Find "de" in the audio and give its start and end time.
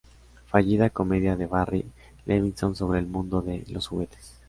1.35-1.45, 3.43-3.63